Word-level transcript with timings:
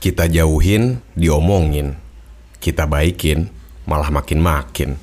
Kita 0.00 0.24
jauhin, 0.24 0.96
diomongin. 1.12 1.92
Kita 2.56 2.88
baikin, 2.88 3.52
malah 3.84 4.08
makin-makin. 4.08 4.96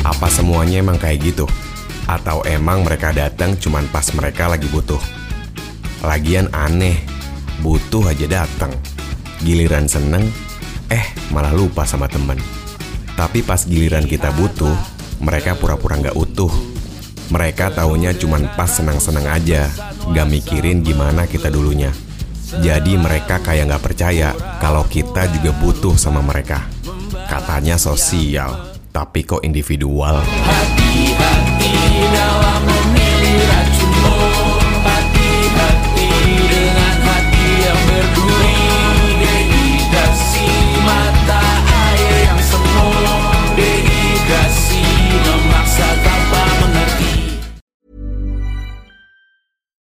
Apa 0.00 0.32
semuanya 0.32 0.80
emang 0.80 0.96
kayak 0.96 1.20
gitu? 1.20 1.44
Atau 2.08 2.40
emang 2.48 2.80
mereka 2.80 3.12
datang 3.12 3.60
cuman 3.60 3.84
pas 3.92 4.08
mereka 4.16 4.48
lagi 4.48 4.64
butuh? 4.72 5.04
Lagian 6.00 6.48
aneh, 6.56 7.04
butuh 7.60 8.08
aja 8.08 8.24
datang. 8.24 8.72
Giliran 9.44 9.84
seneng, 9.84 10.24
eh 10.88 11.12
malah 11.28 11.52
lupa 11.52 11.84
sama 11.84 12.08
temen. 12.08 12.40
Tapi 13.20 13.44
pas 13.44 13.68
giliran 13.68 14.08
kita 14.08 14.32
butuh, 14.32 14.72
mereka 15.20 15.60
pura-pura 15.60 16.00
nggak 16.00 16.16
utuh. 16.16 16.71
Mereka 17.32 17.72
taunya 17.72 18.12
cuman 18.12 18.44
pas 18.52 18.68
senang-senang 18.68 19.24
aja, 19.24 19.72
gak 20.12 20.28
mikirin 20.28 20.84
gimana 20.84 21.24
kita 21.24 21.48
dulunya. 21.48 21.88
Jadi 22.60 23.00
mereka 23.00 23.40
kayak 23.40 23.72
gak 23.72 23.84
percaya 23.88 24.36
kalau 24.60 24.84
kita 24.84 25.32
juga 25.32 25.56
butuh 25.56 25.96
sama 25.96 26.20
mereka. 26.20 26.68
Katanya 27.32 27.80
sosial, 27.80 28.76
tapi 28.92 29.24
kok 29.24 29.40
individual. 29.48 30.20
Hati-hati 30.20 31.51